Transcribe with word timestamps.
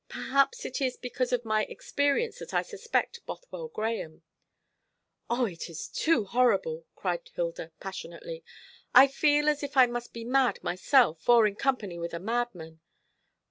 Perhaps 0.09 0.65
it 0.65 0.81
is 0.81 0.97
because 0.97 1.31
of 1.31 1.45
my 1.45 1.65
experience 1.65 2.39
that 2.39 2.55
I 2.55 2.63
suspect 2.63 3.23
Bothwell 3.27 3.67
Grahame." 3.69 4.23
"O, 5.29 5.45
it 5.45 5.69
is 5.69 5.87
too 5.87 6.25
horrible!" 6.25 6.87
cried 6.95 7.29
Hilda 7.35 7.71
passionately. 7.79 8.43
"I 8.95 9.05
feel 9.05 9.47
as 9.47 9.61
if 9.61 9.77
I 9.77 9.85
must 9.85 10.11
be 10.11 10.23
mad 10.23 10.57
myself, 10.63 11.29
or 11.29 11.45
in 11.45 11.55
company 11.55 11.99
with 11.99 12.15
a 12.15 12.19
madman. 12.19 12.79